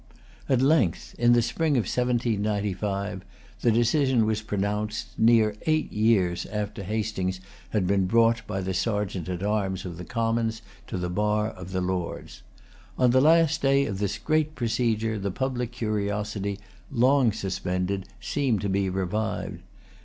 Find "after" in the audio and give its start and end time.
6.47-6.81